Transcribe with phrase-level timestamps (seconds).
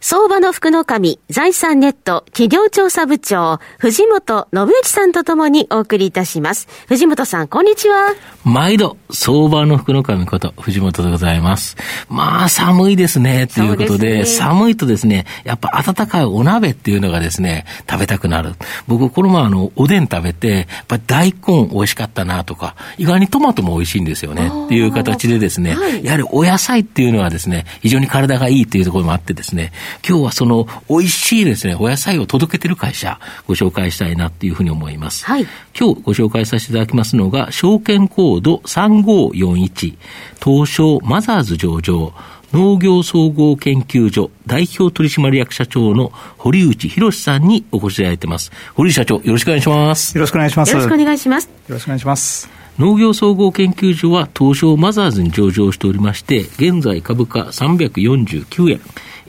[0.00, 6.68] 相場の福の神、財産ネット企業調査部長、藤本信之さんとともにお送りいたします。
[6.86, 8.14] 藤本さん、こんにちは。
[8.44, 11.76] 毎度、相場の福の神こと、藤本でございます。
[12.08, 18.54] まあ、寒いですね、ということで、でね、寒いとですね、やっぱ温かいお鍋っていうのがですね、食べたくなる。
[18.86, 29.72] 僕、この前あの、おでん食べて、やっぱ大根美味しかったなとか、意外にトマトも美味しいんですよね、っていう形でですね、はい、やはりお野菜っていうのはですね、非常に体がいいっていうところもあってですね、
[30.06, 35.24] 今日はその美味しいですね、お野菜を届けてる会社、ご紹介したいなっていうふうに思います。
[35.24, 35.46] はい。
[35.78, 39.96] 今日ご紹介させていただきますのが、証券コード3541、
[40.42, 42.12] 東証マザーズ上場、
[42.52, 48.50] 農業総合研究所代表取締役社長の堀内博さんにお越しいただいてます。
[48.74, 50.16] 堀内社長、よろしくお願いします。
[50.16, 50.72] よろしくお願いします。
[50.72, 51.44] よろしくお願いします。
[51.44, 52.57] よろしくお願いします。
[52.78, 58.80] 農業総合研究所は東証マザーズに上場しておりまして、現在株価349円。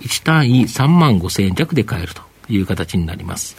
[0.02, 3.58] 1単位3万5千円弱で買えるという形になります。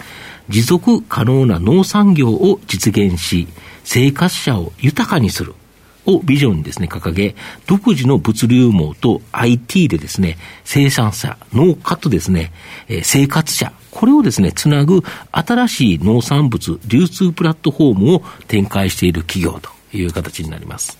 [0.48, 3.48] 持続可能な農産業を実現し、
[3.82, 5.54] 生活者を豊かにする。
[6.06, 7.34] をビジョンにですね、掲げ、
[7.66, 12.52] 独自の物流網と IT でですね、生産者、農家とですね、
[12.88, 20.96] えー、生活者、これをですね、つなぐ新しい農産物流通プラットフォームを展開している企業という形になります。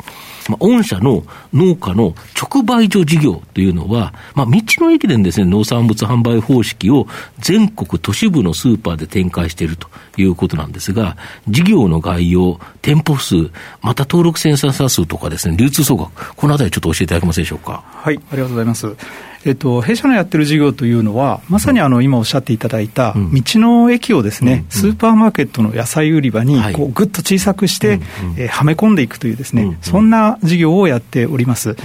[0.49, 7.07] まあ、御社の農家の直売所事業というのは、まあ、道の駅でですね、農産物販売方式を
[7.39, 11.17] 全国都市部のスーパーで展開しているということなんですが、
[11.49, 13.37] 事業の概要、店舗数、
[13.81, 17.85] また登録生産者数とかですね、流通総額、このあたりちょっと教えていただけますでしょうか？
[17.87, 18.97] はい、ありがとうございます。
[19.45, 28.01] えっと、弊社のやってる事業というのは、まさにあの今おっしゃっていただいた、道の駅をですね、スーパーマーケットの野菜売り場にこうぐっと小さくして、
[28.37, 31.77] えはめ込んでいくというですね、そんな事業をやっております。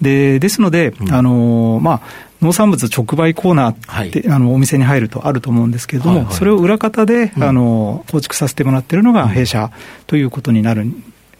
[0.00, 2.00] でですので、あのまあ
[2.42, 9.70] 農産物直売コーナーって、はい、あのお店に入るとあると思うんですけれども、はいはい、それを裏方で、うん、あの構築させてもらっているのが弊社
[10.08, 10.86] ということになる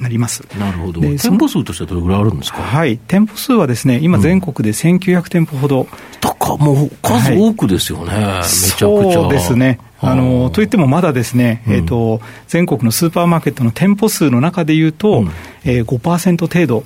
[0.03, 0.45] なります。
[0.59, 1.01] なるほど。
[1.01, 2.63] 店舗数としてはどれぐらいあるんですか？
[2.63, 2.99] はい。
[2.99, 5.87] 店舗数はですね、今全国で1900店舗ほど。
[6.21, 8.13] だかもう数多くですよね。
[8.13, 8.43] はい、めちゃく
[8.75, 9.13] ちゃ。
[9.13, 9.79] そうですね。
[10.01, 15.31] あのといってもまだですね、えーと、全国のスーパーマーケットの店舗数の中でいうと、うん
[15.65, 16.85] えー、5%程度。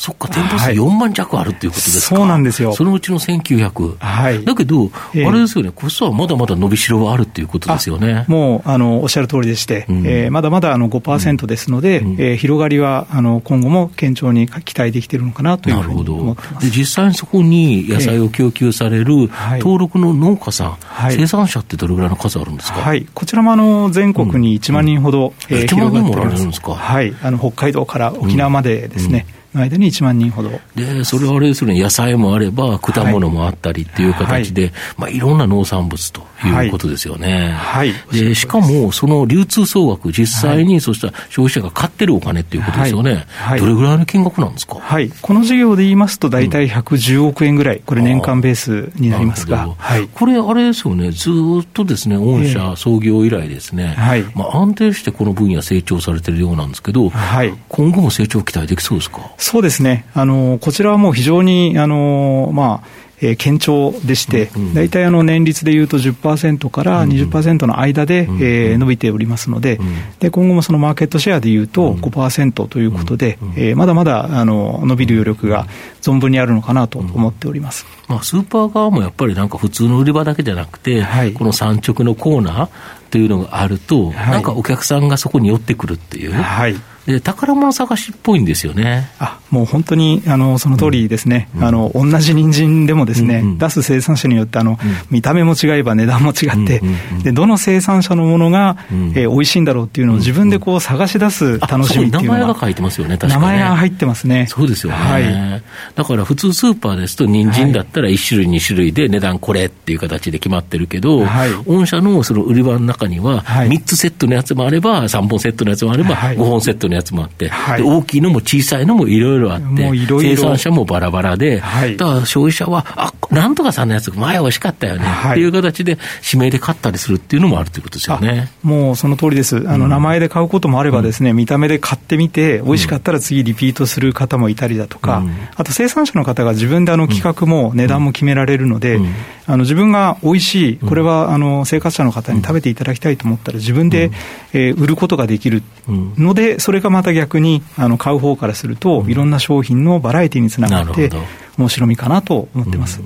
[0.00, 2.72] あそっか、店舗数4万弱あるっていうことですか、そうなんですよ。
[2.72, 3.98] そのうちの1900。
[3.98, 4.44] はい。
[4.44, 8.24] だけど、えー、あれですよね、コストはまだまだ伸びしろはあるっていうことですよね。
[8.26, 16.70] もう、あの、おっしゃる通りでして、うん、えー、まだまだあの5%ですので、うん、えー、広がりは、あの、今後も堅調に期待できているのかなというふうに思ってます。
[16.70, 22.80] で、実際にそこに野菜を供給される登録の農家さん、はい、生産者ってどれぐらいの数あるんですか？
[22.80, 23.06] はい。
[23.12, 26.60] こちらもあの、全国に1万人ほど、うん、えー、広がっております。
[26.62, 27.14] はい。
[27.22, 30.50] あの、北海道から沖縄までですね、の間に1万人ほど。
[30.76, 37.50] で、それはあれですね、野菜もあれば、果物もあったりっていう形で、はいまあ、いろんな農産物ということですよね。
[37.50, 37.92] はい。
[38.12, 43.24] で、しかも、その流通総額、実際に、そうした消費者が買ってるお金っていうことですよね。
[43.28, 43.60] はい。
[43.60, 44.76] どれぐらいの金額なんですか？
[44.80, 45.10] はい。
[45.20, 49.74] この事業で言いますと、大体110億円ぐらい、これ年間ベースになりますが。
[49.76, 50.08] はい。
[50.14, 51.30] これ、あれですよね、ず
[51.62, 54.24] っとですね、御社創業以来ですね、はい。
[54.34, 57.52] まあ、安定してこの分野成長されてるようなんですけど、はい。
[57.68, 59.30] 今後も成長期待できそうですか？
[59.40, 60.06] そうですね。
[60.14, 75.66] あの、こちらはもう非常に、あの、まあ、えー、堅調でして、大体あの年率でいうと10%から20%の間で、えー、伸びておりますので、うん、で今後もそのマーケットシェアでいうと5%ということで、うん、えー、まだまだあの伸びる余力が
[76.00, 82.68] 存分にあるのかなと思っております、まあ、スーパー側もやっぱりなんか普通の売り場だけじゃなくて、はい、この産直のコーナー
[83.10, 86.32] というのがあると、はい、なんかお客さんがそこに寄ってくるっていう。
[86.32, 86.74] はい
[87.06, 89.10] で宝物探しっぽいんですよね。
[89.18, 94.78] あもう本当にあのその通りですね、うん、あの同じ人参でもですね、うんうん、出す生産者によってあの、うん、
[95.10, 96.36] 見た目も違えば値段も違っ
[96.66, 104.46] て、うんうんうん、でどの生産者のものが、うん、えー、美味しいんだろうっていうのを自分でこう探し出す楽しみっていうのが、名前が書いてますよね、確かに、ね、名前が入ってますね。
[104.48, 105.62] そうですよね、はい、
[105.94, 128.50] だから普通スーパーですと、人参だったら1種類、2種類で値段これっていう形で決まってるけど、はい、御社のその売り場の中には、3つセットのやつもあれば、3本セットのやつもあれば、5本セットののやつもあって、はい、大きいのも小さいのもいろいろあって、生産者もバラバラで、はい、だから消費者は、あなんとかさんのやつ、前美味しかったよね、はい、っていう形で、指名で買ったりするっていうのもあるということですよね。
[128.62, 129.56] もうその通りです。
[129.68, 139.14] あの、名前で買うこともあればですね、うん、見た目で買ってみて、美味しかったら次リピートする方もいたりだとか、うん、あと生産者の方が自分であの企画も値段も決められるので、うん、
[139.46, 144.10] あの自分が美味しい、これはあの生活者の方に食べていただきたいと思ったら、自分で、
[144.52, 151.10] えー、売ることができるので、それがまた逆にあの買う方からすると、いろんな商品のバラエティにつながって、
[151.58, 153.00] 面白みかなと思ってます。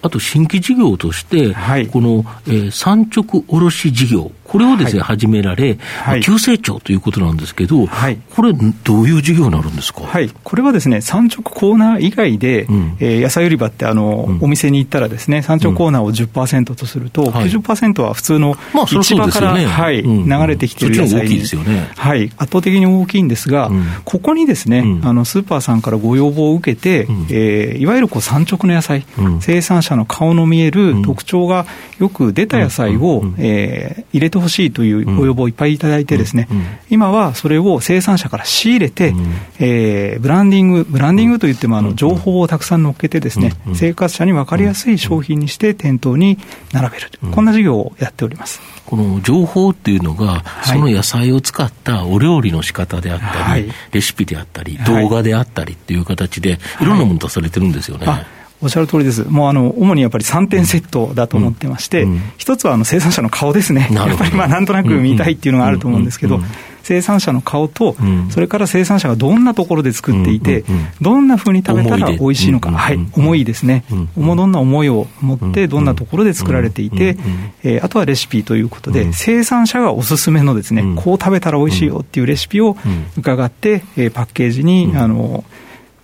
[0.00, 18.56] あと新規事業として、はい、この、えー、産直卸事業、これをですね、はい、始められ、はい、急成長ということなんですけど、はい、これ、どういう事業になるんですか、はい、これはですね、産直コーナー以外で、うん、えー、野菜売り場ってあの、うん、お店に行ったらですね、産直コーナーを10%とすると、うん、90%は普通の
[18.86, 21.28] 市場から、まあね、はい、流れてきている野菜。
[21.28, 23.70] に、ね、はい、圧倒的に大きいんですが、
[24.04, 29.04] ここにですね、あのスーパーさんからご要望を受けて、うん、えー、いわゆるこう産直の野菜、
[29.40, 31.66] 生産者の顔の見える特徴が
[31.98, 36.48] よく出た野菜を、えー、入れてほしいというご要望をいっぱいいただいてですね、
[36.88, 39.14] 今はそれを生産者から仕入れて、
[39.58, 46.38] えー、ブランディング、ブランディングといってもあの情報をたくさん載っけてですね、生活者に分かりやすい商品にして店頭に
[46.72, 48.60] 並べる、こんな事業をやっております。
[48.86, 56.84] この情報っていうのが、その野菜を使ったお料理の仕方であったり、はい、レシピであったり、動画であったりっていう形で、い。
[56.84, 58.06] ろんなもの出されてるんですよね。
[58.06, 59.24] はいおっしゃる通りです。
[59.24, 62.06] もうあの、主にやっぱり3点セットだと思ってまして、
[62.38, 63.88] 一、うん、つはあの生産者の顔ですね。
[63.92, 66.40] やっぱりまあなんとなく見たいっていうのがあると思うんですけど、
[66.82, 67.96] 生産者の顔と、
[68.30, 70.64] それから生産者がどんなところで作っていて、
[71.02, 73.84] どんなふうに食べたら美味しいのか、はい、思いですね、
[74.16, 77.18] どんな思いを持って、どんなところで作られていて、
[77.62, 82.76] えあとはレシピということで、生産者がおすすめのですね、こう食べたら美味しいよっていうレシピを
[83.18, 85.44] 伺って、えパッケージに、あの、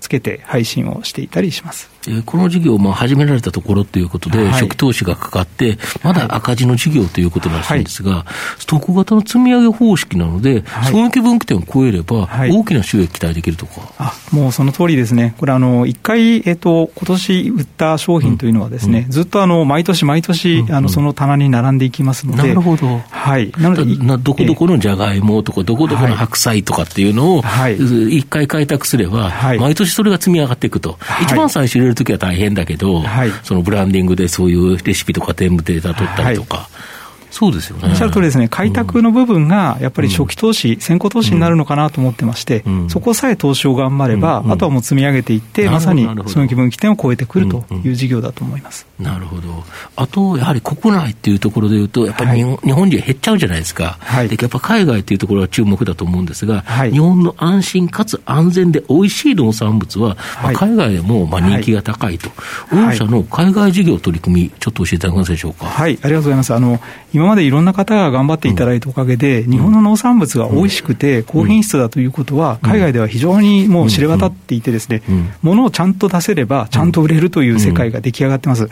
[0.01, 1.94] つけて配信をしていたりします。
[2.09, 13.93] えこの事業を始められたところということで、はい、初期投資がかかって、まだ赤字の事業ということらしいんですが、はい、ストック型の積み上げ方式なので、はい、損益分岐点を超えれば、大きな収益期待できるとか。
[13.99, 36.94] あもうその通りですね、これ、あの1回、えっと今年売った商品というのはですね、うんうん、ずっとあの毎年毎年、うんうん、あのその棚に並んでいきますので、なるほど、はい、なのでなどこどこのじゃがいもとか、どこどこの白菜とかっていうのを、はい、1回開拓すれば、毎年それが積み上がっていくと、一番最初入れるときは大変だけど、はい、そのブランディングでそういうレシピとかテームデータ取ったりとか、はい
[37.35, 37.89] そうですよね。
[37.89, 48.87] おっしゃる通りですね、開拓の部分がやっぱり初期投資、うん、先行投資になるのかなと思ってまして、うん、そこさえ投資を頑張れば、うん、あとはもう積み上げていって、まさに損益分岐点を超えてくるという事業だと思います。
[49.01, 49.65] なるほど。
[49.97, 53.97] あと、やはり国内っていうところでいうと、やっぱり日本,、日本人減っちゃうじゃないですか。
[53.99, 62.31] はい、でやっぱ海外っていうところは注目だと思うんですが、はい、日本の安心かつ安全で美味しい農産物は、まあ、海外でもまあ人気が高いと。
[62.71, 65.67] 御社の海外事業取り組み、ちょっと教えていただけますでしょうか？
[65.67, 66.55] はい、ありがとうございます。
[66.55, 66.81] あの、
[67.13, 75.03] 今までいろんな方が頑張っていただいたおかげで、日本の農産物が美味しくて高品質だということは、海外では非常にもう知れ渡っていてですね、
[75.43, 78.69] ものをちゃんと出せれば、ちゃんと売れるという世界が出来上がってます。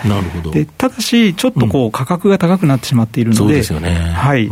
[0.52, 3.62] で、ただし、ちょっとこう、価格が高くなってしまっているので、
[4.12, 4.50] はい。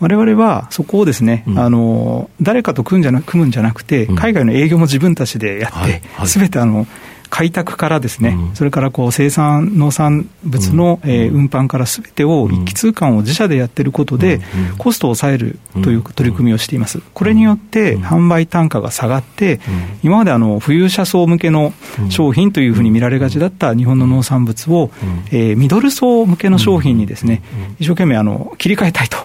[0.00, 6.86] 我々はそこをですね、あの、誰かと組んじゃな組むんじゃなくて、海外の営業も自分たちでやって、すべてあの、
[7.32, 14.42] 開拓からですね、うん、それからこう生産、農産物の、うん、えー、運搬からすべてを一気通貫を自社でやっていることで、
[14.76, 17.00] コストを抑えるという取り組みをしています。
[17.14, 19.60] これによって販売単価が下がって、
[20.02, 21.72] 今まであの富裕者層向けの
[22.10, 24.90] 商品というふうに見られがちだった日本の農産物を、
[25.30, 27.42] えー、ミドル層向けの商品にですね、
[27.78, 29.16] 一生懸命あの切り替えたいと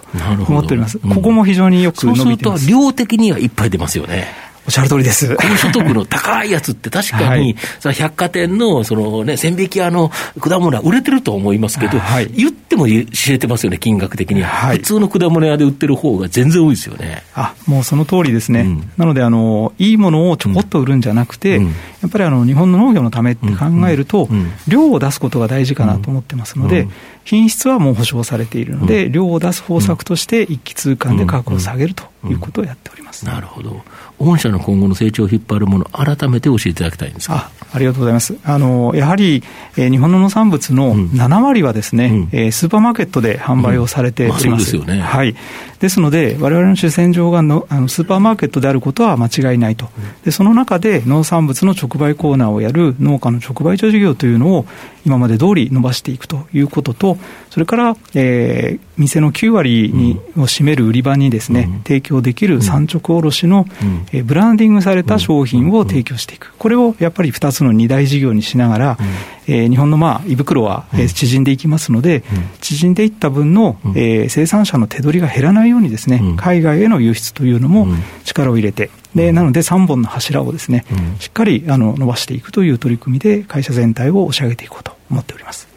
[0.48, 0.98] 思っております。
[0.98, 2.24] ここも非常によく伸びてます。
[2.24, 4.47] そうすると量的にはいっぱい出ますよね。
[4.68, 5.34] おっしゃる通りです。
[5.34, 14.48] 高所得の高いやつって確かに、はい、百貨店の、そのね、千匹屋の果物は売れてると思いますけど、はい、言っても知れてますよね、金額的には。
[14.48, 17.22] はい、普通の果物屋で売ってる方が全然多いですよね。
[17.34, 18.60] あ、もうその通りですね。
[18.60, 21.72] うん、なので、あの、いいものをちょこっと売るんじゃなくて、うん、や
[22.06, 26.88] っぱりあの、日本の農業のためって考えると、うん、量を出すことが大事かなと思ってますので、
[27.28, 33.26] 品質はもう保証されているので、量を出す方策として一気通貫で価格を下げるということをやっております。
[33.26, 33.82] なるほど。
[34.18, 38.34] 御社の今後の成長を引っ張るもの、改めて教えていただきたいんですあありがとうございます。
[38.44, 39.42] あのやはり、
[39.76, 44.44] えー、日本の農産物の7割はですね、うん、えー、スーパーマーケットで販売をされております。
[44.44, 45.00] うんまあ、ですよね。
[45.00, 45.36] はい。
[45.80, 49.88] ですので、われわれの主戦場がのあのスーパーマーケットであることは間違いないと、
[50.24, 54.66] でその中で農産物の直売コーナーをやる農家の直売所事業というのを、
[55.04, 63.66] 今まで通り伸ばしていくということと、と、それから、えー、店の9割に、を占める売り場にですね、提供できる産直卸の、
[64.12, 66.52] えー、ブランディングされた商品を提供していく。
[66.58, 68.98] これをやっぱり2つの2大事業にしながら、
[69.46, 72.22] えー、日本のまあ胃袋は、えー、縮んでいきますので、
[72.60, 77.86] 縮んでいった分の、えー、生産者の手取りが減らないようにですね、海外への輸出というのも
[78.24, 80.84] 力を入れて、でなので3本の柱をですね、
[81.18, 85.67] しっかりあの伸ばしていくという取り組みで会社全体を押し上げていこうと思っております。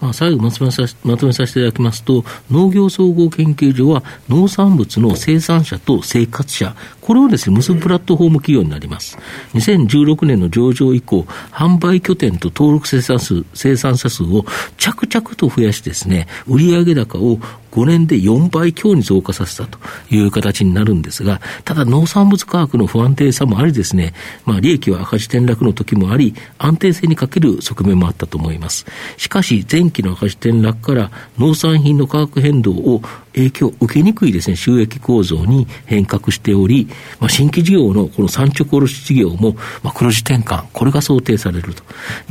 [0.00, 9.16] まあ、最後まとめさまとめさせていただきますと、農業総合研究所は農産物の生産者と生活者、これをですね、結ぶプラットフォーム企業になります。
[9.54, 11.20] 2016年の上場以降、
[11.52, 14.44] 販売拠点と登録生産数、生産者数を
[14.76, 17.38] 着々と増やしてですね、売上高を
[17.76, 19.78] 5年で4倍強に増加させたと
[20.10, 24.14] いう形になるんですが、ただ農産物価格の不安定さもありですね、
[24.46, 28.86] まあ利益は赤字転落の時もあり、安定性に欠ける側面もあったと思います。
[29.18, 33.02] しかし、前期の赤字転落から農産品の価格変動を
[33.36, 36.88] 影響を受けにくいですね、収益構造に変革しており、
[37.20, 39.52] まあ、新規事業のこの産直卸事業も、
[39.82, 41.82] まあ、黒字転換、これが想定されると。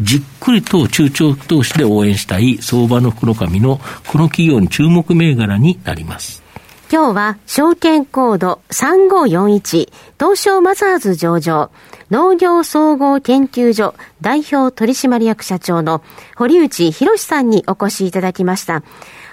[0.02, 6.44] じっくりと中長期投資で応援したい相場の福の神のこの企業に注目銘柄になります。
[6.92, 11.72] 今日は証券コード3541東証マザーズ上場
[12.12, 16.04] 農業総合研究所代表取締役社長の
[16.36, 18.84] 堀内博さんにお越しいただきました。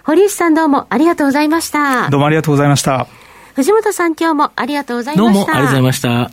[0.04, 2.10] 堀内さんどうもありがとうございました。
[2.10, 3.06] どうもありがとうございました。
[3.54, 5.32] 藤本さん今日もありがとうございました。
[5.34, 6.30] どうもありがとうございました。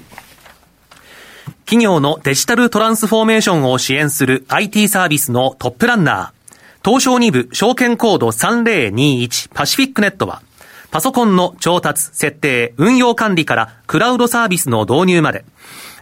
[1.66, 10.42] 企業のデジタルトランスフォーメーションを支援する IT サービスのトップランナー、東証2部証券コード3021パシフィックネットは、
[10.90, 15.46] パソコンの調達、設定、運用管理からクラウドサービスの導入まで、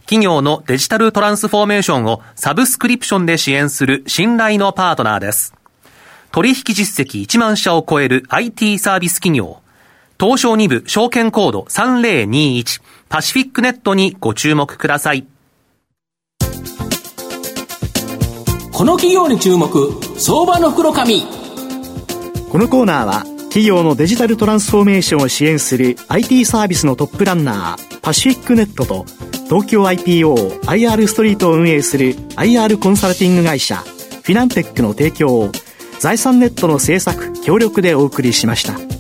[0.04, 5.57] 企業のデジタルトランスフォーメーションをサブスクリプションで支援する信頼のパートナーです。
[6.32, 9.62] 取引実績1万社を超える IT サービス企業、
[10.20, 15.26] 東証2部証券コード3021パシフィックネットにご注目ください。
[18.72, 21.24] この企業に注目、相場の袋紙。
[22.52, 29.06] このコーナーは企業のデジタルトランスフォーメーションを支援する IT サービスのトップランナーパシフィックネットと
[29.46, 35.52] 東京 IPOIR ストリートを運営する IR コンサルティング会社フィナンテックの提供を
[36.00, 38.97] 財産ネットの制作協力でお送りしました。